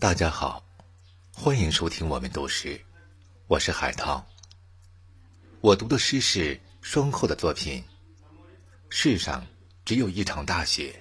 [0.00, 0.64] 大家好，
[1.30, 2.80] 欢迎收听我们读诗，
[3.48, 4.26] 我是海涛。
[5.60, 7.84] 我读的诗是双扣的作品。
[8.88, 9.46] 世上
[9.84, 10.98] 只有一场大雪。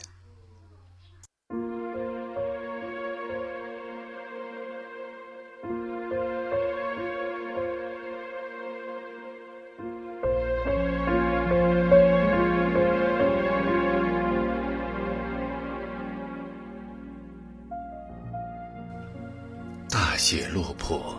[20.19, 21.17] 雪落魄，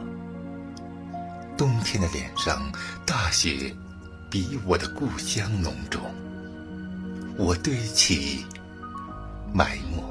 [1.57, 2.71] 冬天的脸上，
[3.07, 3.75] 大雪
[4.29, 6.03] 比我的故乡浓重。
[7.39, 8.45] 我堆起
[9.55, 10.05] 埋没，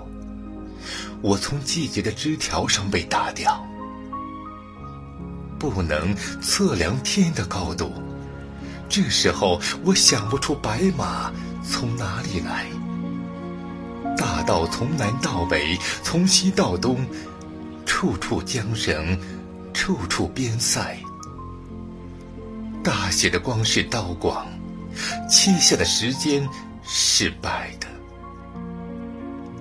[1.22, 3.64] 我从季节的枝条上被打掉，
[5.60, 7.94] 不能测量天的高度。
[8.90, 11.32] 这时候，我想不出白马
[11.64, 12.66] 从哪里来。
[14.18, 17.06] 大道从南到北，从西到东。
[18.00, 19.20] 处处缰绳，
[19.74, 20.96] 处处边塞。
[22.82, 24.48] 大写的光是刀光，
[25.30, 26.48] 切下的时间
[26.82, 27.88] 是白的。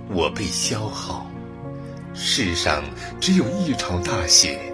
[0.09, 1.27] 我被消耗，
[2.15, 2.85] 世上
[3.21, 4.73] 只有一场大雪。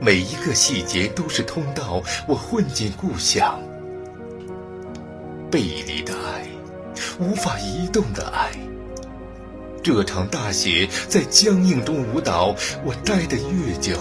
[0.00, 3.60] 每一个细节都是通道，我混进故乡。
[5.50, 6.46] 背离的爱，
[7.20, 8.52] 无法移动的爱。
[9.82, 13.96] 这场大雪在僵硬中舞蹈，我待得越久，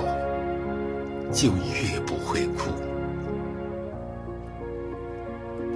[1.34, 2.70] 就越不会哭。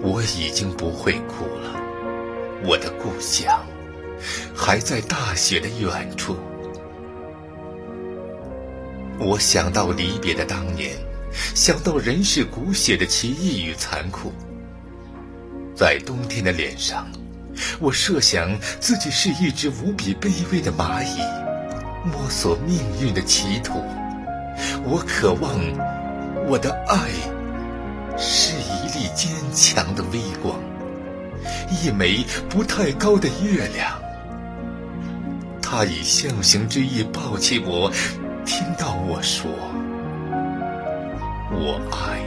[0.04, 1.82] 我已经不会哭了，
[2.64, 3.66] 我的故乡
[4.56, 6.36] 还在大雪的远处。
[9.18, 10.96] 我想到离别的当年，
[11.56, 14.32] 想到人世骨血的奇异与残酷，
[15.76, 17.08] 在冬天的脸上。
[17.80, 21.20] 我设想自己是一只无比卑微的蚂蚁，
[22.04, 23.84] 摸索命运的歧途。
[24.84, 25.52] 我渴望
[26.48, 27.10] 我的爱
[28.18, 30.60] 是一粒坚强的微光，
[31.70, 34.00] 一枚不太高的月亮。
[35.62, 37.92] 它以象形之意抱起我，
[38.46, 39.50] 听到我说
[41.52, 42.22] ：“我爱，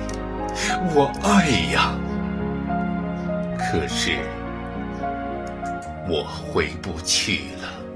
[0.95, 1.95] 我爱呀。”
[3.57, 4.19] 可是。
[6.11, 7.89] 我回不去了。